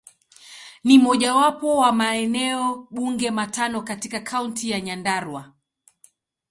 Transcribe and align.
Ni 0.83 0.97
mojawapo 0.99 1.77
wa 1.77 1.91
maeneo 1.91 2.87
bunge 2.91 3.31
matano 3.31 3.81
katika 3.81 4.19
Kaunti 4.19 4.69
ya 4.69 4.81
Nyandarua. 4.81 5.53